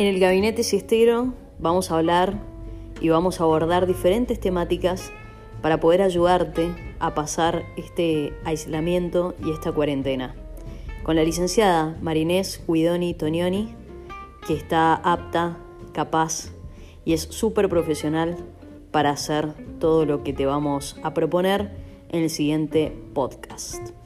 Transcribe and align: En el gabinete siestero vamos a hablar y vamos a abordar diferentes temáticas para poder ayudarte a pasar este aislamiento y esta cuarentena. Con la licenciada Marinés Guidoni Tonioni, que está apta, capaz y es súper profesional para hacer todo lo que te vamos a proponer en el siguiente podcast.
En 0.00 0.06
el 0.06 0.18
gabinete 0.18 0.62
siestero 0.62 1.34
vamos 1.58 1.90
a 1.90 1.98
hablar 1.98 2.38
y 3.02 3.10
vamos 3.10 3.38
a 3.38 3.44
abordar 3.44 3.86
diferentes 3.86 4.40
temáticas 4.40 5.12
para 5.60 5.78
poder 5.78 6.00
ayudarte 6.00 6.70
a 7.00 7.12
pasar 7.12 7.66
este 7.76 8.32
aislamiento 8.46 9.34
y 9.44 9.50
esta 9.50 9.72
cuarentena. 9.72 10.34
Con 11.02 11.16
la 11.16 11.22
licenciada 11.22 11.98
Marinés 12.00 12.62
Guidoni 12.66 13.12
Tonioni, 13.12 13.74
que 14.46 14.54
está 14.54 14.94
apta, 14.94 15.58
capaz 15.92 16.50
y 17.04 17.12
es 17.12 17.20
súper 17.20 17.68
profesional 17.68 18.38
para 18.92 19.10
hacer 19.10 19.52
todo 19.80 20.06
lo 20.06 20.24
que 20.24 20.32
te 20.32 20.46
vamos 20.46 20.96
a 21.02 21.12
proponer 21.12 21.72
en 22.08 22.22
el 22.22 22.30
siguiente 22.30 22.96
podcast. 23.12 23.99